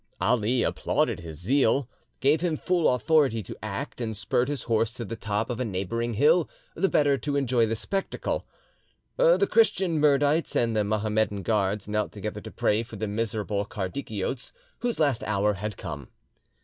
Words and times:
Ali 0.19 0.63
applauded 0.63 1.19
his 1.19 1.37
zeal, 1.39 1.87
gave 2.21 2.41
him 2.41 2.57
full 2.57 2.91
authority 2.91 3.43
to 3.43 3.55
act, 3.61 4.01
and 4.01 4.17
spurred 4.17 4.47
his 4.47 4.63
horse 4.63 4.95
to 4.95 5.05
the 5.05 5.15
top 5.15 5.47
of 5.51 5.59
a 5.59 5.63
neighbouring 5.63 6.15
hill, 6.15 6.49
the 6.73 6.89
better 6.89 7.19
to 7.19 7.35
enjoy 7.35 7.67
the 7.67 7.75
spectacle. 7.75 8.47
The 9.17 9.45
Christian 9.47 10.01
Mirdites 10.01 10.55
and 10.55 10.75
the 10.75 10.83
Mohammedan 10.83 11.43
guards 11.43 11.87
knelt 11.87 12.11
together 12.11 12.41
to 12.41 12.49
pray 12.49 12.81
for 12.81 12.95
the 12.95 13.07
miserable 13.07 13.63
Kardikiotes, 13.63 14.51
whose 14.79 14.99
last 14.99 15.21
hour 15.25 15.53
had 15.53 15.77
come. 15.77 16.07